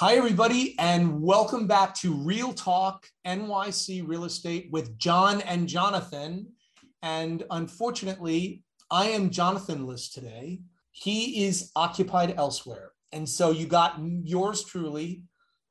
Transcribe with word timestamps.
Hi, 0.00 0.14
everybody, 0.14 0.76
and 0.78 1.20
welcome 1.20 1.66
back 1.66 1.94
to 1.96 2.14
Real 2.14 2.54
Talk 2.54 3.06
NYC 3.26 4.08
Real 4.08 4.24
Estate 4.24 4.70
with 4.72 4.96
John 4.96 5.42
and 5.42 5.68
Jonathan. 5.68 6.46
And 7.02 7.44
unfortunately, 7.50 8.62
I 8.90 9.08
am 9.08 9.28
Jonathanless 9.28 10.10
today. 10.10 10.60
He 10.90 11.44
is 11.44 11.70
occupied 11.76 12.32
elsewhere. 12.38 12.92
And 13.12 13.28
so 13.28 13.50
you 13.50 13.66
got 13.66 14.00
yours 14.24 14.64
truly 14.64 15.24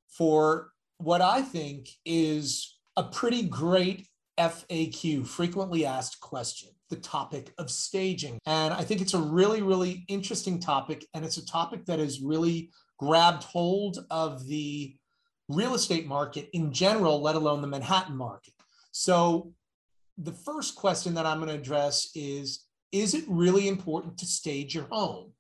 for 0.08 0.74
what 1.00 1.22
I 1.22 1.42
think 1.42 1.90
is 2.06 2.78
a 2.98 3.06
pretty 3.06 3.42
great 3.42 4.06
FAQ, 4.40 5.26
frequently 5.26 5.88
asked 5.88 6.20
question, 6.20 6.70
the 6.92 6.98
topic 6.98 7.52
of 7.58 7.72
staging. 7.72 8.38
And 8.46 8.76
I 8.76 8.84
think 8.84 9.02
it's 9.02 9.16
a 9.16 9.20
really, 9.20 9.64
really 9.64 10.06
interesting 10.08 10.60
topic. 10.60 11.04
And 11.16 11.26
it's 11.26 11.38
a 11.38 11.46
topic 11.48 11.88
that 11.88 12.00
is 12.00 12.22
really 12.22 12.70
grabbed 13.00 13.44
hold 13.44 14.06
of 14.12 14.46
the 14.48 14.96
real 15.48 15.74
estate 15.74 16.06
market 16.06 16.50
in 16.54 16.72
general, 16.72 17.22
let 17.22 17.36
alone 17.36 17.62
the 17.62 17.68
Manhattan 17.68 18.16
market. 18.16 18.54
So, 18.92 19.54
the 20.18 20.34
first 20.34 20.76
question 20.76 21.14
that 21.14 21.26
I'm 21.26 21.38
going 21.38 21.48
to 21.48 21.56
address 21.56 22.12
is 22.14 22.66
Is 22.92 23.14
it 23.14 23.24
really 23.28 23.68
important 23.68 24.18
to 24.20 24.26
stage 24.26 24.76
your 24.76 24.88
home 24.92 25.32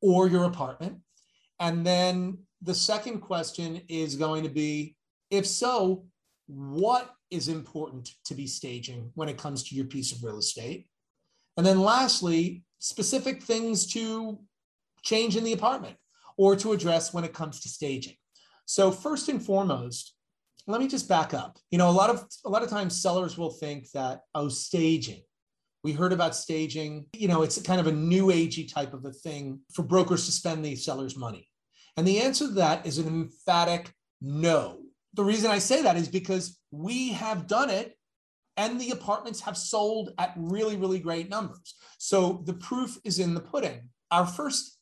or 0.00 0.28
your 0.28 0.44
apartment? 0.44 0.98
And 1.60 1.84
then 1.84 2.38
the 2.62 2.74
second 2.74 3.20
question 3.20 3.82
is 3.88 4.14
going 4.14 4.44
to 4.44 4.48
be 4.48 4.96
If 5.30 5.46
so, 5.46 6.06
what 6.46 7.10
is 7.30 7.48
important 7.48 8.10
to 8.24 8.34
be 8.34 8.46
staging 8.46 9.10
when 9.14 9.28
it 9.28 9.36
comes 9.36 9.64
to 9.64 9.74
your 9.74 9.84
piece 9.84 10.12
of 10.12 10.22
real 10.22 10.38
estate? 10.38 10.86
And 11.56 11.66
then 11.66 11.80
lastly, 11.80 12.62
specific 12.78 13.42
things 13.42 13.86
to 13.92 14.38
change 15.02 15.36
in 15.36 15.42
the 15.42 15.52
apartment 15.52 15.96
or 16.38 16.56
to 16.56 16.72
address 16.72 17.12
when 17.12 17.24
it 17.24 17.34
comes 17.34 17.60
to 17.60 17.68
staging. 17.68 18.14
So 18.64 18.90
first 18.90 19.28
and 19.28 19.44
foremost, 19.44 20.14
let 20.66 20.80
me 20.80 20.88
just 20.88 21.08
back 21.08 21.34
up. 21.34 21.58
You 21.70 21.78
know, 21.78 21.90
a 21.90 21.92
lot 21.92 22.10
of 22.10 22.24
a 22.44 22.48
lot 22.48 22.62
of 22.62 22.70
times 22.70 23.02
sellers 23.02 23.36
will 23.36 23.50
think 23.50 23.90
that 23.90 24.20
oh, 24.34 24.48
staging. 24.48 25.22
We 25.84 25.92
heard 25.92 26.12
about 26.12 26.36
staging. 26.36 27.06
You 27.12 27.28
know, 27.28 27.42
it's 27.42 27.60
kind 27.62 27.80
of 27.80 27.86
a 27.86 27.92
new 27.92 28.26
agey 28.26 28.72
type 28.72 28.94
of 28.94 29.04
a 29.04 29.12
thing 29.12 29.60
for 29.74 29.82
brokers 29.82 30.26
to 30.26 30.32
spend 30.32 30.64
the 30.64 30.76
seller's 30.76 31.16
money. 31.16 31.48
And 31.96 32.06
the 32.06 32.20
answer 32.20 32.46
to 32.46 32.54
that 32.54 32.86
is 32.86 32.98
an 32.98 33.08
emphatic 33.08 33.92
no. 34.20 34.78
The 35.14 35.24
reason 35.24 35.50
I 35.50 35.58
say 35.58 35.82
that 35.82 35.96
is 35.96 36.08
because 36.08 36.58
we 36.70 37.10
have 37.10 37.46
done 37.46 37.70
it 37.70 37.94
and 38.56 38.80
the 38.80 38.90
apartments 38.90 39.40
have 39.40 39.56
sold 39.56 40.10
at 40.18 40.34
really, 40.36 40.76
really 40.76 40.98
great 40.98 41.30
numbers. 41.30 41.74
So 41.98 42.42
the 42.44 42.54
proof 42.54 42.98
is 43.04 43.18
in 43.18 43.34
the 43.34 43.40
pudding. 43.40 43.88
Our 44.10 44.26
first 44.26 44.77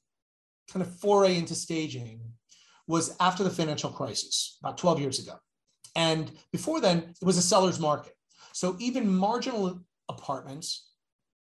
kind 0.73 0.85
of 0.85 0.95
foray 1.01 1.37
into 1.37 1.55
staging 1.55 2.21
was 2.87 3.17
after 3.21 3.43
the 3.43 3.51
financial 3.51 3.91
crisis, 3.91 4.59
about 4.63 4.79
12 4.79 5.01
years 5.01 5.19
ago. 5.19 5.35
And 5.95 6.31
before 6.53 6.81
then, 6.81 7.15
it 7.21 7.25
was 7.25 7.39
a 7.39 7.43
seller's 7.43 7.81
market. 7.81 8.15
So 8.53 8.77
even 8.79 9.13
marginal 9.13 9.81
apartments, 10.09 10.91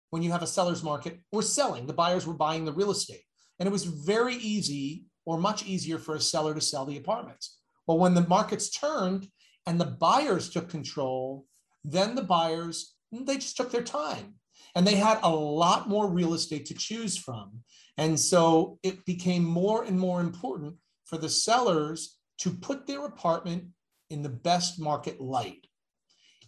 when 0.09 0.22
you 0.22 0.31
have 0.31 0.44
a 0.44 0.47
seller's 0.47 0.83
market, 0.83 1.19
were 1.31 1.41
selling. 1.41 1.85
The 1.85 1.94
buyers 1.94 2.25
were 2.25 2.33
buying 2.33 2.63
the 2.63 2.73
real 2.73 2.91
estate. 2.91 3.23
And 3.59 3.67
it 3.67 3.72
was 3.72 3.83
very 3.83 4.35
easy 4.35 5.05
or 5.25 5.38
much 5.38 5.66
easier 5.66 5.97
for 5.97 6.16
a 6.16 6.22
seller 6.22 6.53
to 6.53 6.61
sell 6.61 6.85
the 6.85 6.97
apartments. 6.97 7.59
Well, 7.85 7.97
when 7.97 8.13
the 8.13 8.28
markets 8.28 8.69
turned 8.69 9.28
and 9.66 9.80
the 9.80 9.85
buyers 9.85 10.50
took 10.50 10.69
control, 10.69 11.45
then 11.83 12.16
the 12.16 12.23
buyers, 12.23 12.95
they 13.11 13.35
just 13.35 13.58
took 13.58 13.72
their 13.72 13.83
time 13.83 14.35
and 14.76 14.86
they 14.86 14.96
had 14.96 15.20
a 15.23 15.30
lot 15.30 15.90
more 15.90 16.10
real 16.10 16.34
estate 16.34 16.66
to 16.68 16.73
choose 16.73 17.18
from. 17.18 17.64
And 17.98 18.20
so 18.20 18.80
it 18.84 19.06
became 19.06 19.44
more 19.44 19.84
and 19.84 20.00
more 20.00 20.22
important 20.22 20.76
for 21.06 21.18
the 21.18 21.30
sellers 21.30 22.18
to 22.40 22.52
put 22.52 22.86
their 22.86 23.06
apartment 23.06 23.66
in 24.09 24.22
the 24.22 24.30
best 24.30 24.80
market 24.80 25.20
light. 25.20 25.68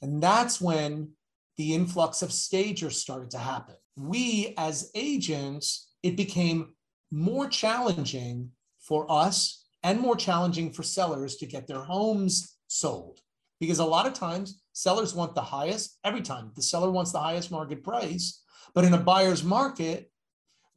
And 0.02 0.22
that's 0.22 0.62
when 0.62 1.12
the 1.58 1.74
influx 1.74 2.22
of 2.22 2.32
stagers 2.32 2.98
started 2.98 3.32
to 3.32 3.38
happen. 3.38 3.76
We, 3.98 4.54
as 4.58 4.92
agents, 4.96 5.92
it 6.04 6.16
became 6.16 6.74
more 7.12 7.50
challenging 7.50 8.52
for 8.80 9.12
us 9.12 9.66
and 9.84 10.00
more 10.00 10.16
challenging 10.16 10.72
for 10.72 10.84
sellers 10.84 11.36
to 11.38 11.46
get 11.46 11.68
their 11.68 11.84
homes 11.84 12.58
sold. 12.68 13.20
Because 13.60 13.80
a 13.80 13.86
lot 13.86 14.08
of 14.08 14.14
times 14.14 14.59
sellers 14.80 15.14
want 15.14 15.36
the 15.36 15.42
highest, 15.42 15.98
every 16.06 16.22
time 16.22 16.52
the 16.56 16.62
seller 16.62 16.90
wants 16.90 17.12
the 17.12 17.20
highest 17.20 17.52
market 17.52 17.84
price. 17.84 18.42
But 18.74 18.86
in 18.86 18.94
a 18.94 18.98
buyer's 18.98 19.44
market, 19.44 20.10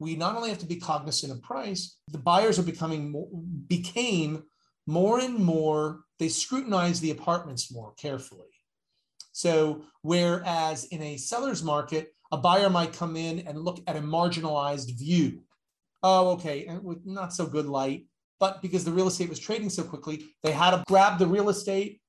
we 0.01 0.17
not 0.17 0.35
only 0.35 0.49
have 0.49 0.59
to 0.59 0.67
be 0.67 0.77
cognizant 0.77 1.33
of 1.33 1.43
price, 1.43 1.99
the 2.09 2.19
buyers 2.19 2.59
are 2.59 2.65
becoming 2.65 3.13
more, 3.13 3.29
became 3.69 4.43
more 4.89 5.21
and 5.21 5.37
more, 5.37 6.01
they 6.19 6.29
scrutinize 6.29 6.99
the 7.01 7.13
apartments 7.13 7.73
more 7.73 7.95
carefully. 7.95 8.49
So, 9.31 9.85
whereas 10.03 10.85
in 10.87 11.01
a 11.03 11.17
seller's 11.17 11.63
market, 11.63 12.13
a 12.33 12.37
buyer 12.37 12.69
might 12.69 12.93
come 12.93 13.17
in 13.17 13.47
and 13.47 13.63
look 13.63 13.81
at 13.87 13.97
a 13.97 14.01
marginalized 14.01 14.99
view. 14.99 15.43
Oh, 16.03 16.31
okay, 16.33 16.67
and 16.67 16.83
with 16.83 17.07
not 17.07 17.33
so 17.33 17.47
good 17.47 17.67
light, 17.67 18.07
but 18.41 18.61
because 18.61 18.85
the 18.85 18.91
real 18.91 19.07
estate 19.07 19.29
was 19.29 19.39
trading 19.39 19.71
so 19.71 19.85
quickly, 19.85 20.25
they 20.43 20.51
had 20.51 20.73
to 20.73 20.83
grab 20.89 21.21
the 21.21 21.27
real 21.27 21.49
estate 21.49 22.02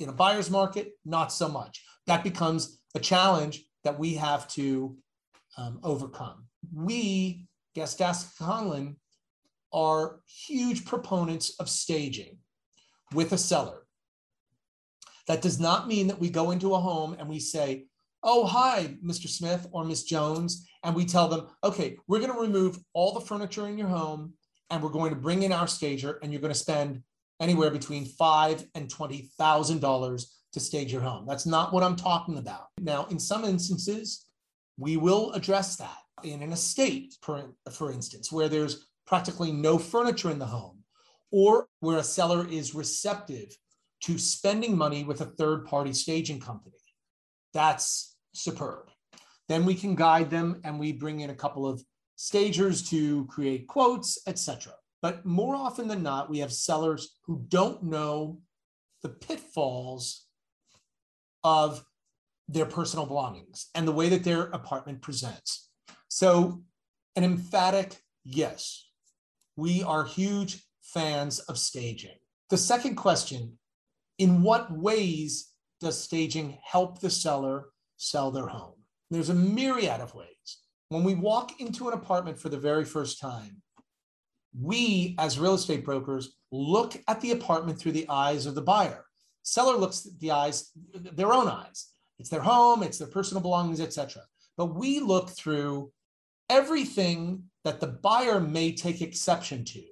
in 0.00 0.08
a 0.08 0.12
buyer's 0.12 0.50
market, 0.50 0.92
not 1.04 1.32
so 1.32 1.48
much. 1.48 1.84
That 2.06 2.24
becomes 2.24 2.78
a 2.94 3.00
challenge 3.00 3.64
that 3.84 3.98
we 3.98 4.14
have 4.14 4.48
to 4.48 4.96
um, 5.58 5.80
overcome 5.82 6.46
we, 6.74 7.46
Gastaska 7.76 8.36
Conlon, 8.38 8.96
are 9.72 10.20
huge 10.46 10.84
proponents 10.84 11.58
of 11.60 11.68
staging 11.68 12.38
with 13.12 13.32
a 13.32 13.38
seller. 13.38 13.86
That 15.26 15.42
does 15.42 15.58
not 15.58 15.88
mean 15.88 16.06
that 16.06 16.20
we 16.20 16.30
go 16.30 16.52
into 16.52 16.74
a 16.74 16.80
home 16.80 17.16
and 17.18 17.28
we 17.28 17.40
say, 17.40 17.86
Oh, 18.22 18.44
hi, 18.44 18.96
Mr. 19.04 19.28
Smith 19.28 19.68
or 19.70 19.84
Miss 19.84 20.02
Jones. 20.02 20.66
And 20.82 20.96
we 20.96 21.04
tell 21.04 21.28
them, 21.28 21.46
okay, 21.62 21.96
we're 22.08 22.18
going 22.18 22.32
to 22.32 22.40
remove 22.40 22.78
all 22.92 23.12
the 23.12 23.20
furniture 23.20 23.68
in 23.68 23.78
your 23.78 23.88
home 23.88 24.32
and 24.70 24.82
we're 24.82 24.88
going 24.88 25.10
to 25.10 25.20
bring 25.20 25.42
in 25.42 25.52
our 25.52 25.68
stager 25.68 26.18
and 26.22 26.32
you're 26.32 26.40
going 26.40 26.52
to 26.52 26.58
spend 26.58 27.02
anywhere 27.40 27.70
between 27.70 28.04
five 28.04 28.64
and 28.74 28.88
twenty 28.88 29.30
thousand 29.38 29.80
dollars 29.80 30.36
to 30.52 30.60
stage 30.60 30.92
your 30.92 31.02
home. 31.02 31.26
That's 31.26 31.46
not 31.46 31.72
what 31.72 31.82
I'm 31.82 31.96
talking 31.96 32.38
about. 32.38 32.68
Now, 32.80 33.06
in 33.10 33.18
some 33.18 33.44
instances, 33.44 34.26
we 34.78 34.96
will 34.96 35.32
address 35.32 35.76
that 35.76 35.98
in 36.22 36.42
an 36.42 36.52
estate, 36.52 37.14
for, 37.20 37.52
for 37.70 37.92
instance, 37.92 38.32
where 38.32 38.48
there's 38.48 38.86
practically 39.06 39.52
no 39.52 39.78
furniture 39.78 40.30
in 40.30 40.38
the 40.38 40.46
home, 40.46 40.78
or 41.30 41.68
where 41.80 41.98
a 41.98 42.04
seller 42.04 42.46
is 42.48 42.74
receptive 42.74 43.56
to 44.04 44.18
spending 44.18 44.76
money 44.76 45.04
with 45.04 45.20
a 45.20 45.26
third 45.26 45.66
party 45.66 45.92
staging 45.92 46.40
company. 46.40 46.76
That's 47.52 48.16
superb. 48.34 48.90
Then 49.48 49.64
we 49.64 49.74
can 49.74 49.94
guide 49.94 50.30
them 50.30 50.60
and 50.64 50.78
we 50.78 50.92
bring 50.92 51.20
in 51.20 51.30
a 51.30 51.34
couple 51.34 51.66
of 51.66 51.82
stagers 52.16 52.88
to 52.90 53.26
create 53.26 53.66
quotes, 53.66 54.18
etc. 54.26 54.72
But 55.06 55.24
more 55.24 55.54
often 55.54 55.86
than 55.86 56.02
not, 56.02 56.28
we 56.28 56.40
have 56.40 56.52
sellers 56.52 57.16
who 57.26 57.44
don't 57.46 57.80
know 57.84 58.40
the 59.04 59.08
pitfalls 59.08 60.26
of 61.44 61.84
their 62.48 62.66
personal 62.66 63.06
belongings 63.06 63.68
and 63.76 63.86
the 63.86 63.92
way 63.92 64.08
that 64.08 64.24
their 64.24 64.46
apartment 64.46 65.02
presents. 65.02 65.70
So, 66.08 66.64
an 67.14 67.22
emphatic 67.22 67.96
yes. 68.24 68.84
We 69.54 69.84
are 69.84 70.04
huge 70.04 70.64
fans 70.82 71.38
of 71.38 71.56
staging. 71.56 72.18
The 72.50 72.58
second 72.58 72.96
question 72.96 73.60
In 74.18 74.42
what 74.42 74.76
ways 74.76 75.52
does 75.80 76.02
staging 76.02 76.58
help 76.64 76.98
the 76.98 77.10
seller 77.10 77.66
sell 77.96 78.32
their 78.32 78.48
home? 78.48 78.80
There's 79.12 79.30
a 79.30 79.34
myriad 79.34 80.00
of 80.00 80.16
ways. 80.16 80.48
When 80.88 81.04
we 81.04 81.14
walk 81.14 81.60
into 81.60 81.86
an 81.86 81.94
apartment 81.94 82.40
for 82.40 82.48
the 82.48 82.58
very 82.58 82.84
first 82.84 83.20
time, 83.20 83.62
we 84.60 85.14
as 85.18 85.38
real 85.38 85.54
estate 85.54 85.84
brokers 85.84 86.36
look 86.50 86.96
at 87.08 87.20
the 87.20 87.32
apartment 87.32 87.78
through 87.78 87.92
the 87.92 88.08
eyes 88.08 88.46
of 88.46 88.54
the 88.54 88.62
buyer. 88.62 89.04
Seller 89.42 89.76
looks 89.76 90.06
at 90.06 90.18
the 90.20 90.30
eyes, 90.30 90.70
their 90.94 91.32
own 91.32 91.48
eyes. 91.48 91.88
It's 92.18 92.30
their 92.30 92.40
home, 92.40 92.82
it's 92.82 92.98
their 92.98 93.08
personal 93.08 93.42
belongings, 93.42 93.80
etc. 93.80 94.22
But 94.56 94.74
we 94.74 95.00
look 95.00 95.30
through 95.30 95.92
everything 96.48 97.44
that 97.64 97.80
the 97.80 97.88
buyer 97.88 98.40
may 98.40 98.72
take 98.72 99.02
exception 99.02 99.64
to, 99.64 99.82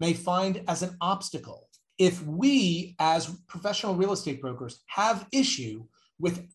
may 0.00 0.14
find 0.14 0.62
as 0.68 0.82
an 0.82 0.96
obstacle. 1.00 1.68
If 1.98 2.22
we, 2.24 2.96
as 2.98 3.36
professional 3.46 3.94
real 3.94 4.12
estate 4.12 4.40
brokers, 4.40 4.82
have 4.86 5.26
issue 5.32 5.84
with 6.18 6.48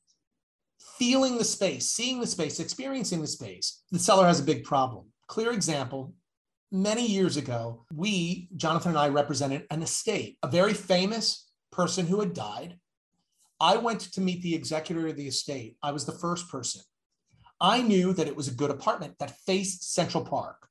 feeling 0.97 1.37
the 1.37 1.45
space, 1.45 1.89
seeing 1.89 2.19
the 2.19 2.27
space, 2.27 2.59
experiencing 2.59 3.21
the 3.21 3.27
space, 3.27 3.83
the 3.91 3.99
seller 3.99 4.25
has 4.25 4.39
a 4.39 4.43
big 4.43 4.63
problem. 4.63 5.05
Clear 5.27 5.51
example 5.51 6.13
many 6.71 7.05
years 7.05 7.37
ago, 7.37 7.85
we, 7.93 8.49
Jonathan 8.55 8.91
and 8.91 8.99
I, 8.99 9.09
represented 9.09 9.65
an 9.71 9.81
estate, 9.81 10.37
a 10.43 10.47
very 10.47 10.73
famous 10.73 11.49
person 11.71 12.05
who 12.05 12.19
had 12.19 12.33
died. 12.33 12.77
I 13.59 13.77
went 13.77 14.01
to 14.13 14.21
meet 14.21 14.41
the 14.41 14.55
executor 14.55 15.07
of 15.07 15.17
the 15.17 15.27
estate. 15.27 15.77
I 15.83 15.91
was 15.91 16.05
the 16.05 16.13
first 16.13 16.49
person. 16.49 16.81
I 17.61 17.81
knew 17.81 18.13
that 18.13 18.27
it 18.27 18.35
was 18.35 18.47
a 18.47 18.53
good 18.53 18.71
apartment 18.71 19.15
that 19.19 19.37
faced 19.45 19.93
Central 19.93 20.23
Park 20.23 20.67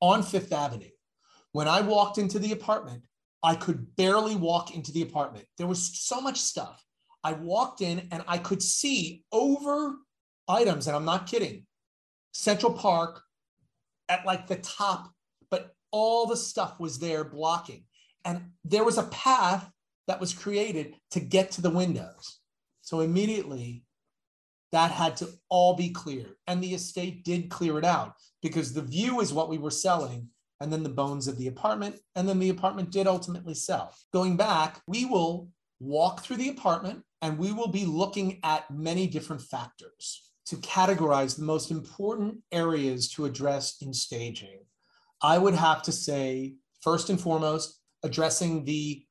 on 0.00 0.22
Fifth 0.22 0.52
Avenue. 0.52 0.90
When 1.52 1.68
I 1.68 1.80
walked 1.80 2.18
into 2.18 2.38
the 2.38 2.52
apartment, 2.52 3.02
I 3.42 3.54
could 3.54 3.96
barely 3.96 4.36
walk 4.36 4.74
into 4.74 4.92
the 4.92 5.02
apartment. 5.02 5.46
There 5.56 5.66
was 5.66 5.98
so 5.98 6.20
much 6.20 6.38
stuff. 6.38 6.84
I 7.24 7.32
walked 7.32 7.80
in 7.80 8.08
and 8.12 8.22
I 8.26 8.38
could 8.38 8.62
see 8.62 9.24
over 9.32 9.96
items, 10.48 10.86
and 10.86 10.96
I'm 10.96 11.04
not 11.04 11.26
kidding, 11.26 11.66
Central 12.32 12.72
Park 12.72 13.22
at 14.08 14.26
like 14.26 14.46
the 14.46 14.56
top, 14.56 15.10
all 15.90 16.26
the 16.26 16.36
stuff 16.36 16.78
was 16.78 16.98
there 16.98 17.24
blocking. 17.24 17.84
And 18.24 18.50
there 18.64 18.84
was 18.84 18.98
a 18.98 19.04
path 19.04 19.70
that 20.06 20.20
was 20.20 20.32
created 20.32 20.94
to 21.12 21.20
get 21.20 21.52
to 21.52 21.62
the 21.62 21.70
windows. 21.70 22.40
So 22.82 23.00
immediately 23.00 23.84
that 24.72 24.90
had 24.90 25.16
to 25.18 25.28
all 25.48 25.74
be 25.74 25.90
cleared. 25.90 26.34
And 26.46 26.62
the 26.62 26.74
estate 26.74 27.24
did 27.24 27.50
clear 27.50 27.78
it 27.78 27.84
out 27.84 28.14
because 28.42 28.72
the 28.72 28.82
view 28.82 29.20
is 29.20 29.32
what 29.32 29.48
we 29.48 29.58
were 29.58 29.70
selling, 29.70 30.28
and 30.60 30.72
then 30.72 30.82
the 30.82 30.88
bones 30.88 31.28
of 31.28 31.38
the 31.38 31.46
apartment. 31.46 31.96
And 32.16 32.28
then 32.28 32.38
the 32.38 32.50
apartment 32.50 32.90
did 32.90 33.06
ultimately 33.06 33.54
sell. 33.54 33.94
Going 34.12 34.36
back, 34.36 34.80
we 34.86 35.04
will 35.04 35.48
walk 35.80 36.20
through 36.20 36.36
the 36.36 36.48
apartment 36.48 37.02
and 37.22 37.38
we 37.38 37.52
will 37.52 37.68
be 37.68 37.84
looking 37.84 38.40
at 38.42 38.70
many 38.70 39.06
different 39.06 39.42
factors 39.42 40.32
to 40.46 40.56
categorize 40.56 41.36
the 41.36 41.44
most 41.44 41.70
important 41.70 42.38
areas 42.50 43.08
to 43.10 43.26
address 43.26 43.76
in 43.82 43.92
staging. 43.92 44.60
I 45.22 45.38
would 45.38 45.54
have 45.54 45.82
to 45.82 45.92
say, 45.92 46.54
first 46.80 47.10
and 47.10 47.20
foremost, 47.20 47.80
addressing 48.02 48.64
the 48.64 49.04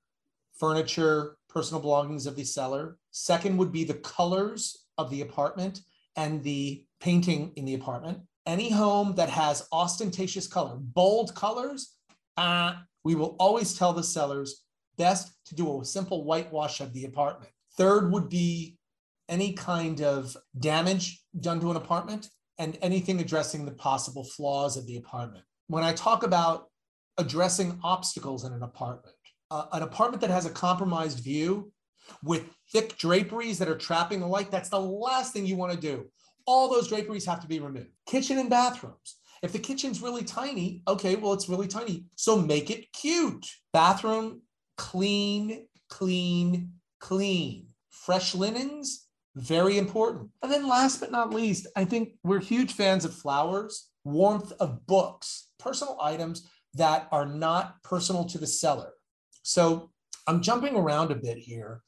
furniture, 0.58 1.38
personal 1.50 1.82
belongings 1.82 2.26
of 2.26 2.36
the 2.36 2.44
seller. 2.44 2.98
Second 3.12 3.58
would 3.58 3.72
be 3.72 3.84
the 3.84 3.96
colors 3.96 4.86
of 4.98 5.10
the 5.10 5.22
apartment 5.22 5.82
and 6.16 6.44
the 6.44 6.86
painting 7.00 7.52
in 7.56 7.66
the 7.66 7.76
apartment. 7.76 8.20
Any 8.46 8.70
home 8.70 9.16
that 9.16 9.30
has 9.30 9.68
ostentatious 9.72 10.48
color, 10.48 10.76
bold 10.78 11.36
colors, 11.36 11.96
uh, 12.38 12.76
we 13.04 13.16
will 13.16 13.36
always 13.40 13.78
tell 13.78 13.94
the 13.94 14.04
sellers 14.04 14.64
best 14.98 15.34
to 15.46 15.56
do 15.56 15.82
a 15.82 15.86
simple 15.86 16.24
whitewash 16.24 16.80
of 16.80 16.94
the 16.94 17.06
apartment. 17.06 17.52
Third 17.78 18.12
would 18.12 18.30
be 18.30 18.78
any 19.30 19.54
kind 19.54 20.02
of 20.02 20.36
damage 20.60 21.22
done 21.40 21.60
to 21.60 21.72
an 21.72 21.78
apartment 21.78 22.30
and 22.58 22.78
anything 22.82 23.20
addressing 23.20 23.66
the 23.66 23.72
possible 23.72 24.24
flaws 24.24 24.78
of 24.78 24.88
the 24.88 24.98
apartment. 24.98 25.44
When 25.68 25.84
I 25.84 25.94
talk 25.94 26.24
about 26.24 26.68
addressing 27.18 27.80
obstacles 27.84 28.46
in 28.46 28.54
an 28.54 28.64
apartment, 28.64 29.16
uh, 29.52 29.66
an 29.74 29.84
apartment 29.84 30.22
that 30.22 30.30
has 30.30 30.46
a 30.46 30.50
compromised 30.50 31.24
view 31.24 31.72
with 32.24 32.46
thick 32.72 32.98
draperies 32.98 33.60
that 33.60 33.68
are 33.68 33.78
trapping 33.78 34.20
the 34.20 34.28
light, 34.28 34.50
that's 34.50 34.70
the 34.70 34.80
last 34.80 35.34
thing 35.34 35.46
you 35.46 35.58
want 35.58 35.74
to 35.74 35.80
do. 35.80 36.06
All 36.46 36.70
those 36.70 36.88
draperies 36.88 37.26
have 37.26 37.42
to 37.42 37.48
be 37.48 37.60
removed. 37.60 37.90
Kitchen 38.06 38.38
and 38.38 38.50
bathrooms. 38.50 39.18
If 39.44 39.52
the 39.52 39.60
kitchen's 39.60 40.02
really 40.02 40.24
tiny, 40.24 40.82
okay, 40.88 41.16
well, 41.16 41.34
it's 41.34 41.50
really 41.50 41.68
tiny. 41.68 42.06
So 42.16 42.38
make 42.38 42.72
it 42.72 42.92
cute. 42.94 43.46
Bathroom, 43.74 44.42
clean, 44.78 45.68
clean, 45.90 46.72
clean. 47.00 47.68
Fresh 47.90 48.36
linens, 48.36 49.08
very 49.36 49.78
important. 49.78 50.30
And 50.42 50.52
then 50.52 50.68
last 50.68 51.00
but 51.02 51.12
not 51.12 51.34
least, 51.34 51.68
I 51.76 51.84
think 51.84 52.14
we're 52.24 52.40
huge 52.40 52.74
fans 52.74 53.06
of 53.06 53.14
flowers, 53.14 53.90
warmth 54.06 54.54
of 54.60 54.88
books, 54.88 55.47
personal 55.60 55.98
items 56.02 56.50
that 56.74 57.08
are 57.12 57.26
not 57.26 57.82
personal 57.84 58.26
to 58.26 58.38
the 58.38 58.48
seller. 58.48 58.92
So 59.44 59.92
I'm 60.28 60.42
jumping 60.42 60.76
around 60.76 61.12
a 61.12 61.16
bit 61.16 61.38
here, 61.38 61.82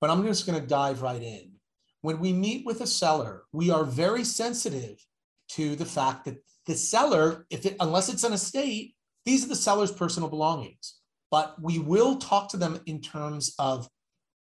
but 0.00 0.10
I'm 0.10 0.24
just 0.24 0.46
going 0.46 0.60
to 0.60 0.66
dive 0.66 1.02
right 1.02 1.22
in. 1.22 1.52
When 2.02 2.20
we 2.20 2.32
meet 2.32 2.64
with 2.64 2.80
a 2.80 2.86
seller, 2.86 3.42
we 3.52 3.70
are 3.70 3.84
very 3.84 4.24
sensitive 4.24 5.04
to 5.50 5.76
the 5.76 5.84
fact 5.84 6.24
that 6.24 6.36
the 6.66 6.74
seller, 6.74 7.46
if 7.50 7.66
it, 7.66 7.76
unless 7.80 8.08
it's 8.08 8.24
an 8.24 8.32
estate, 8.32 8.94
these 9.26 9.44
are 9.44 9.48
the 9.48 9.56
seller's 9.56 9.92
personal 9.92 10.28
belongings. 10.28 11.00
But 11.30 11.60
we 11.60 11.78
will 11.78 12.16
talk 12.16 12.48
to 12.50 12.56
them 12.56 12.80
in 12.86 13.00
terms 13.00 13.54
of 13.58 13.88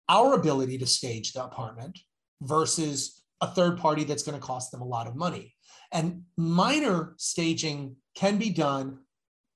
our 0.08 0.34
ability 0.34 0.78
to 0.78 0.86
stage 0.86 1.32
the 1.32 1.44
apartment 1.44 1.98
versus 2.42 3.22
a 3.40 3.46
third 3.46 3.78
party 3.78 4.04
that's 4.04 4.22
going 4.22 4.38
to 4.38 4.46
cost 4.46 4.70
them 4.70 4.80
a 4.80 4.86
lot 4.86 5.06
of 5.06 5.16
money. 5.16 5.54
And 5.92 6.22
minor 6.36 7.14
staging 7.16 7.96
can 8.14 8.38
be 8.38 8.50
done 8.50 8.98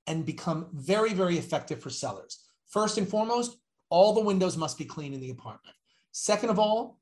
and 0.07 0.25
become 0.25 0.69
very, 0.73 1.13
very 1.13 1.39
effective 1.39 1.81
for 1.81 1.91
sellers. 1.91 2.41
First 2.69 2.99
and 2.99 3.09
foremost, 3.09 3.59
all 3.91 4.15
the 4.15 4.21
windows 4.21 4.57
must 4.57 4.79
be 4.79 4.85
clean 4.85 5.13
in 5.13 5.21
the 5.21 5.31
apartment. 5.31 5.77
Second 6.13 6.51
of 6.51 6.59
all, 6.59 6.99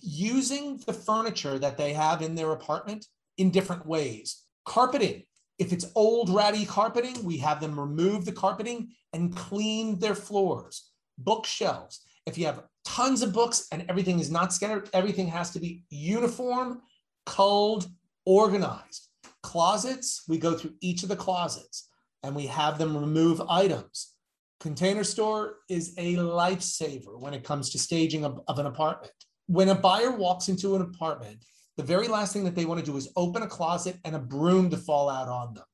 using 0.00 0.78
the 0.86 0.92
furniture 0.92 1.58
that 1.58 1.76
they 1.76 1.92
have 1.92 2.22
in 2.22 2.34
their 2.34 2.52
apartment 2.52 3.06
in 3.36 3.50
different 3.50 3.86
ways. 3.86 4.44
Carpeting. 4.64 5.24
If 5.58 5.72
it's 5.72 5.90
old 5.94 6.30
ratty 6.30 6.64
carpeting, 6.64 7.24
we 7.24 7.38
have 7.38 7.60
them 7.60 7.78
remove 7.78 8.24
the 8.24 8.32
carpeting 8.32 8.90
and 9.12 9.34
clean 9.34 9.98
their 9.98 10.14
floors. 10.14 10.90
Bookshelves. 11.18 12.00
If 12.26 12.38
you 12.38 12.46
have 12.46 12.64
tons 12.84 13.22
of 13.22 13.32
books 13.32 13.66
and 13.72 13.84
everything 13.88 14.20
is 14.20 14.30
not 14.30 14.52
scattered, 14.52 14.88
everything 14.92 15.26
has 15.28 15.50
to 15.50 15.60
be 15.60 15.84
uniform, 15.90 16.82
culled, 17.26 17.88
organized. 18.28 19.08
Closets, 19.42 20.24
we 20.28 20.36
go 20.36 20.52
through 20.52 20.74
each 20.82 21.02
of 21.02 21.08
the 21.08 21.16
closets 21.16 21.88
and 22.22 22.36
we 22.36 22.46
have 22.46 22.76
them 22.76 22.94
remove 22.94 23.40
items. 23.48 24.12
Container 24.60 25.02
store 25.02 25.56
is 25.70 25.94
a 25.96 26.16
lifesaver 26.16 27.18
when 27.18 27.32
it 27.32 27.42
comes 27.42 27.70
to 27.70 27.78
staging 27.78 28.26
of, 28.26 28.40
of 28.46 28.58
an 28.58 28.66
apartment. 28.66 29.12
When 29.46 29.70
a 29.70 29.74
buyer 29.74 30.10
walks 30.10 30.48
into 30.48 30.76
an 30.76 30.82
apartment, 30.82 31.42
the 31.78 31.82
very 31.82 32.06
last 32.06 32.34
thing 32.34 32.44
that 32.44 32.54
they 32.54 32.66
want 32.66 32.80
to 32.80 32.84
do 32.84 32.98
is 32.98 33.10
open 33.16 33.42
a 33.42 33.46
closet 33.46 33.96
and 34.04 34.14
a 34.14 34.18
broom 34.18 34.68
to 34.70 34.76
fall 34.76 35.08
out 35.08 35.28
on 35.28 35.54
them. 35.54 35.64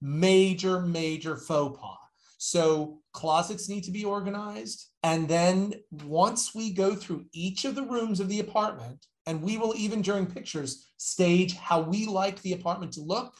Major, 0.00 0.80
major 0.82 1.36
faux 1.36 1.76
pas. 1.80 1.96
So 2.38 3.00
closets 3.12 3.68
need 3.68 3.84
to 3.84 3.90
be 3.90 4.04
organized. 4.04 4.88
And 5.02 5.26
then 5.26 5.74
once 6.04 6.54
we 6.54 6.72
go 6.72 6.94
through 6.94 7.24
each 7.32 7.64
of 7.64 7.74
the 7.74 7.82
rooms 7.82 8.20
of 8.20 8.28
the 8.28 8.40
apartment, 8.40 9.04
and 9.26 9.42
we 9.42 9.58
will 9.58 9.74
even 9.76 10.02
during 10.02 10.26
pictures 10.26 10.92
stage 10.96 11.56
how 11.56 11.80
we 11.80 12.06
like 12.06 12.40
the 12.42 12.52
apartment 12.52 12.92
to 12.92 13.00
look. 13.00 13.34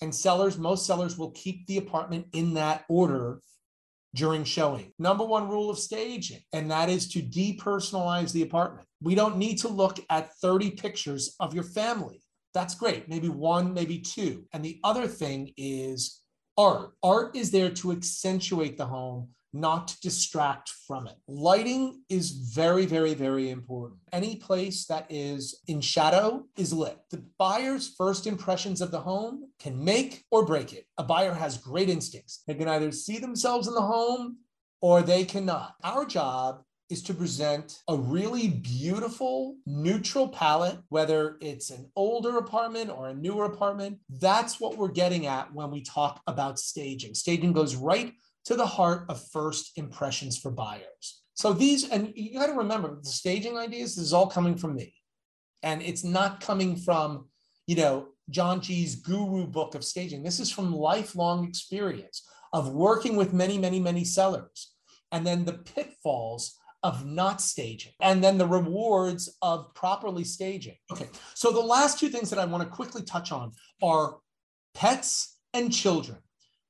And 0.00 0.14
sellers, 0.14 0.58
most 0.58 0.86
sellers 0.86 1.16
will 1.16 1.30
keep 1.30 1.66
the 1.66 1.78
apartment 1.78 2.26
in 2.32 2.54
that 2.54 2.84
order 2.88 3.40
during 4.14 4.44
showing. 4.44 4.92
Number 4.98 5.24
one 5.24 5.48
rule 5.48 5.70
of 5.70 5.78
staging, 5.78 6.40
and 6.52 6.70
that 6.70 6.88
is 6.88 7.08
to 7.12 7.22
depersonalize 7.22 8.32
the 8.32 8.42
apartment. 8.42 8.86
We 9.00 9.14
don't 9.14 9.36
need 9.36 9.58
to 9.58 9.68
look 9.68 9.98
at 10.10 10.34
30 10.36 10.72
pictures 10.72 11.34
of 11.40 11.54
your 11.54 11.64
family. 11.64 12.22
That's 12.52 12.74
great. 12.74 13.08
Maybe 13.08 13.28
one, 13.28 13.72
maybe 13.72 13.98
two. 13.98 14.44
And 14.52 14.64
the 14.64 14.78
other 14.84 15.06
thing 15.06 15.52
is 15.56 16.20
art. 16.58 16.90
Art 17.02 17.34
is 17.34 17.50
there 17.50 17.70
to 17.70 17.92
accentuate 17.92 18.76
the 18.76 18.86
home, 18.86 19.30
not 19.52 19.94
distract 20.02 20.70
from 20.86 21.06
it. 21.06 21.16
Lighting 21.28 22.02
is 22.08 22.30
very, 22.30 22.86
very, 22.86 23.14
very 23.14 23.50
important. 23.50 24.00
Any 24.12 24.36
place 24.36 24.86
that 24.86 25.06
is 25.10 25.60
in 25.66 25.80
shadow 25.80 26.44
is 26.56 26.72
lit. 26.72 26.98
The 27.10 27.24
buyer's 27.38 27.94
first 27.96 28.26
impressions 28.26 28.80
of 28.80 28.90
the 28.90 29.00
home 29.00 29.50
can 29.58 29.82
make 29.84 30.24
or 30.30 30.44
break 30.44 30.72
it. 30.72 30.86
A 30.98 31.04
buyer 31.04 31.34
has 31.34 31.58
great 31.58 31.88
instincts. 31.88 32.42
They 32.46 32.54
can 32.54 32.68
either 32.68 32.92
see 32.92 33.18
themselves 33.18 33.68
in 33.68 33.74
the 33.74 33.80
home 33.82 34.38
or 34.80 35.02
they 35.02 35.24
cannot. 35.24 35.74
Our 35.84 36.04
job 36.04 36.62
is 36.92 37.02
to 37.02 37.14
present 37.14 37.78
a 37.88 37.96
really 37.96 38.48
beautiful 38.48 39.56
neutral 39.64 40.28
palette, 40.28 40.78
whether 40.90 41.38
it's 41.40 41.70
an 41.70 41.90
older 41.96 42.36
apartment 42.36 42.90
or 42.90 43.08
a 43.08 43.14
newer 43.14 43.46
apartment. 43.46 43.98
That's 44.10 44.60
what 44.60 44.76
we're 44.76 44.88
getting 44.88 45.26
at 45.26 45.54
when 45.54 45.70
we 45.70 45.82
talk 45.82 46.20
about 46.26 46.58
staging. 46.58 47.14
Staging 47.14 47.54
goes 47.54 47.76
right 47.76 48.12
to 48.44 48.56
the 48.56 48.66
heart 48.66 49.06
of 49.08 49.24
first 49.30 49.72
impressions 49.76 50.38
for 50.38 50.50
buyers. 50.50 51.22
So 51.34 51.52
these, 51.52 51.88
and 51.88 52.12
you 52.14 52.38
got 52.38 52.46
to 52.46 52.52
remember 52.52 52.98
the 53.00 53.08
staging 53.08 53.56
ideas, 53.56 53.96
this 53.96 54.04
is 54.04 54.12
all 54.12 54.26
coming 54.26 54.56
from 54.56 54.74
me. 54.74 54.94
And 55.62 55.80
it's 55.82 56.04
not 56.04 56.40
coming 56.40 56.76
from, 56.76 57.28
you 57.66 57.76
know, 57.76 58.08
John 58.30 58.60
G's 58.60 58.96
guru 58.96 59.46
book 59.46 59.74
of 59.74 59.84
staging. 59.84 60.22
This 60.22 60.40
is 60.40 60.50
from 60.50 60.74
lifelong 60.74 61.46
experience 61.46 62.28
of 62.52 62.72
working 62.72 63.16
with 63.16 63.32
many, 63.32 63.58
many, 63.58 63.80
many 63.80 64.04
sellers. 64.04 64.74
And 65.10 65.26
then 65.26 65.44
the 65.44 65.54
pitfalls 65.54 66.58
of 66.82 67.06
not 67.06 67.40
staging 67.40 67.92
and 68.00 68.22
then 68.22 68.38
the 68.38 68.46
rewards 68.46 69.36
of 69.40 69.72
properly 69.74 70.24
staging. 70.24 70.76
Okay, 70.90 71.08
so 71.34 71.52
the 71.52 71.60
last 71.60 71.98
two 71.98 72.08
things 72.08 72.28
that 72.30 72.40
I 72.40 72.44
want 72.44 72.64
to 72.64 72.68
quickly 72.68 73.02
touch 73.02 73.30
on 73.30 73.52
are 73.82 74.18
pets 74.74 75.38
and 75.54 75.72
children. 75.72 76.18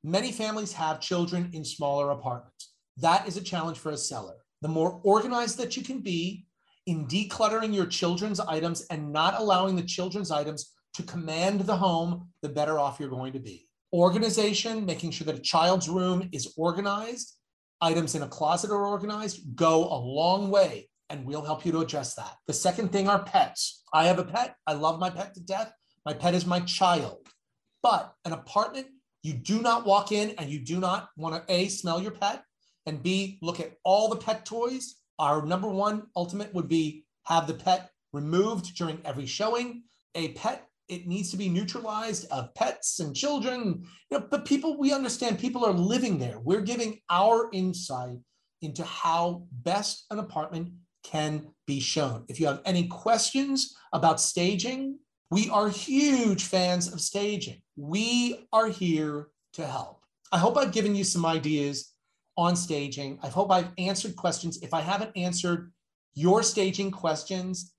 Many 0.04 0.32
families 0.32 0.73
have 0.73 1.00
children 1.00 1.50
in 1.52 1.64
smaller 1.64 2.11
apartments. 2.11 2.73
That 2.97 3.26
is 3.28 3.37
a 3.37 3.42
challenge 3.42 3.78
for 3.78 3.90
a 3.90 3.97
seller. 3.97 4.35
The 4.61 4.68
more 4.68 5.00
organized 5.04 5.59
that 5.59 5.76
you 5.76 5.82
can 5.82 6.00
be 6.00 6.47
in 6.87 7.06
decluttering 7.06 7.75
your 7.75 7.87
children's 7.87 8.40
items 8.40 8.87
and 8.90 9.12
not 9.12 9.38
allowing 9.38 9.76
the 9.76 9.82
children's 9.82 10.30
items 10.30 10.73
to 10.94 11.02
command 11.04 11.61
the 11.61 11.76
home, 11.76 12.28
the 12.42 12.49
better 12.49 12.78
off 12.78 12.99
you're 12.99 13.09
going 13.09 13.32
to 13.32 13.38
be. 13.38 13.68
Organization, 13.92 14.85
making 14.85 15.11
sure 15.11 15.25
that 15.26 15.37
a 15.37 15.40
child's 15.40 15.88
room 15.88 16.28
is 16.32 16.52
organized 16.56 17.37
items 17.82 18.14
in 18.14 18.23
a 18.23 18.28
closet 18.28 18.71
are 18.71 18.87
organized 18.87 19.56
go 19.56 19.85
a 19.85 19.99
long 19.99 20.50
way 20.50 20.88
and 21.11 21.26
we'll 21.26 21.44
help 21.44 21.66
you 21.66 21.73
to 21.73 21.80
address 21.80 22.14
that. 22.14 22.37
The 22.47 22.52
second 22.54 22.90
thing 22.90 23.09
are 23.09 23.23
pets. 23.23 23.82
I 23.92 24.06
have 24.06 24.18
a 24.18 24.25
pet. 24.25 24.54
I 24.66 24.73
love 24.73 24.99
my 24.99 25.11
pet 25.11 25.35
to 25.35 25.40
death. 25.40 25.71
My 26.06 26.14
pet 26.14 26.35
is 26.35 26.47
my 26.47 26.61
child. 26.61 27.18
But 27.82 28.14
an 28.25 28.32
apartment, 28.32 28.87
you 29.22 29.34
do 29.34 29.62
not 29.62 29.86
walk 29.86 30.12
in 30.12 30.34
and 30.38 30.50
you 30.50 30.58
do 30.58 30.80
not 30.80 31.08
want 31.16 31.34
to 31.34 31.52
A, 31.54 31.68
smell 31.68 32.00
your 32.00 32.10
pet, 32.10 32.44
and 32.86 33.02
B, 33.02 33.38
look 33.42 33.60
at 33.60 33.74
all 33.84 34.08
the 34.08 34.16
pet 34.16 34.44
toys. 34.44 34.96
Our 35.18 35.46
number 35.46 35.68
one 35.68 36.04
ultimate 36.16 36.52
would 36.54 36.68
be 36.68 37.04
have 37.24 37.46
the 37.46 37.54
pet 37.54 37.90
removed 38.12 38.74
during 38.76 39.00
every 39.04 39.26
showing. 39.26 39.84
A 40.14 40.32
pet, 40.32 40.66
it 40.88 41.06
needs 41.06 41.30
to 41.30 41.36
be 41.36 41.48
neutralized 41.48 42.26
of 42.30 42.52
pets 42.54 42.98
and 42.98 43.14
children. 43.14 43.86
You 44.10 44.18
know, 44.18 44.26
but 44.28 44.44
people, 44.44 44.76
we 44.78 44.92
understand 44.92 45.38
people 45.38 45.64
are 45.64 45.72
living 45.72 46.18
there. 46.18 46.40
We're 46.40 46.60
giving 46.60 46.98
our 47.08 47.48
insight 47.52 48.18
into 48.60 48.84
how 48.84 49.46
best 49.52 50.06
an 50.10 50.18
apartment 50.18 50.70
can 51.04 51.46
be 51.66 51.80
shown. 51.80 52.24
If 52.28 52.40
you 52.40 52.46
have 52.46 52.62
any 52.64 52.86
questions 52.88 53.74
about 53.92 54.20
staging, 54.20 54.98
we 55.32 55.48
are 55.48 55.70
huge 55.70 56.44
fans 56.44 56.92
of 56.92 57.00
staging. 57.00 57.62
We 57.74 58.46
are 58.52 58.68
here 58.68 59.28
to 59.54 59.66
help. 59.66 60.02
I 60.30 60.36
hope 60.36 60.58
I've 60.58 60.72
given 60.72 60.94
you 60.94 61.04
some 61.04 61.24
ideas 61.24 61.94
on 62.36 62.54
staging. 62.54 63.18
I 63.22 63.28
hope 63.28 63.50
I've 63.50 63.70
answered 63.78 64.14
questions. 64.14 64.62
If 64.62 64.74
I 64.74 64.82
haven't 64.82 65.16
answered 65.16 65.72
your 66.14 66.42
staging 66.42 66.90
questions, 66.90 67.72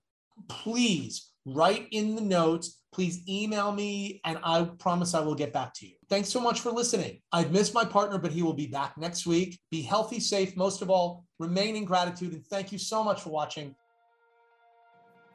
please 0.48 1.30
write 1.46 1.88
in 1.92 2.16
the 2.16 2.22
notes. 2.22 2.80
Please 2.92 3.22
email 3.30 3.72
me, 3.72 4.20
and 4.26 4.40
I 4.44 4.64
promise 4.80 5.14
I 5.14 5.20
will 5.20 5.36
get 5.36 5.54
back 5.54 5.76
to 5.76 5.86
you. 5.86 5.94
Thanks 6.10 6.30
so 6.30 6.40
much 6.40 6.60
for 6.60 6.72
listening. 6.72 7.22
I've 7.32 7.52
missed 7.52 7.76
my 7.76 7.86
partner, 7.86 8.18
but 8.18 8.32
he 8.32 8.42
will 8.42 8.54
be 8.54 8.68
back 8.68 8.98
next 8.98 9.28
week. 9.28 9.60
Be 9.70 9.84
healthy, 9.84 10.20
safe, 10.20 10.56
most 10.56 10.82
of 10.82 10.90
all, 10.90 11.26
remain 11.38 11.76
in 11.76 11.86
gratitude, 11.86 12.34
and 12.34 12.46
thank 12.48 12.72
you 12.72 12.80
so 12.80 13.04
much 13.04 13.22
for 13.22 13.30
watching. 13.30 13.76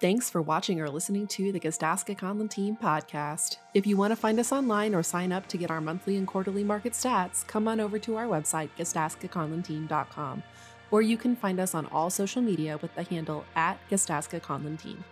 Thanks 0.00 0.30
for 0.30 0.40
watching 0.40 0.80
or 0.80 0.88
listening 0.88 1.26
to 1.26 1.50
the 1.50 1.58
Gastaska 1.58 2.16
Conlon 2.16 2.48
Team 2.48 2.78
podcast. 2.80 3.56
If 3.74 3.84
you 3.84 3.96
want 3.96 4.12
to 4.12 4.16
find 4.16 4.38
us 4.38 4.52
online 4.52 4.94
or 4.94 5.02
sign 5.02 5.32
up 5.32 5.48
to 5.48 5.58
get 5.58 5.72
our 5.72 5.80
monthly 5.80 6.16
and 6.16 6.24
quarterly 6.24 6.62
market 6.62 6.92
stats, 6.92 7.44
come 7.44 7.66
on 7.66 7.80
over 7.80 7.98
to 7.98 8.14
our 8.14 8.26
website, 8.26 8.68
gastaskaconlonteam.com, 8.78 10.44
or 10.92 11.02
you 11.02 11.16
can 11.16 11.34
find 11.34 11.58
us 11.58 11.74
on 11.74 11.86
all 11.86 12.10
social 12.10 12.40
media 12.40 12.78
with 12.80 12.94
the 12.94 13.02
handle 13.02 13.44
at 13.56 13.80
Team. 13.90 15.04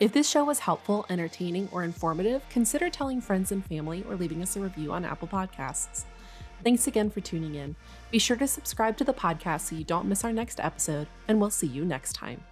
If 0.00 0.12
this 0.14 0.30
show 0.30 0.44
was 0.44 0.60
helpful, 0.60 1.04
entertaining, 1.10 1.68
or 1.70 1.84
informative, 1.84 2.48
consider 2.48 2.88
telling 2.88 3.20
friends 3.20 3.52
and 3.52 3.62
family 3.66 4.06
or 4.08 4.16
leaving 4.16 4.40
us 4.40 4.56
a 4.56 4.60
review 4.60 4.90
on 4.90 5.04
Apple 5.04 5.28
Podcasts. 5.28 6.04
Thanks 6.64 6.86
again 6.86 7.10
for 7.10 7.20
tuning 7.20 7.56
in. 7.56 7.76
Be 8.10 8.18
sure 8.18 8.38
to 8.38 8.46
subscribe 8.46 8.96
to 8.96 9.04
the 9.04 9.12
podcast 9.12 9.68
so 9.68 9.76
you 9.76 9.84
don't 9.84 10.08
miss 10.08 10.24
our 10.24 10.32
next 10.32 10.60
episode, 10.60 11.08
and 11.28 11.38
we'll 11.42 11.50
see 11.50 11.66
you 11.66 11.84
next 11.84 12.14
time. 12.14 12.42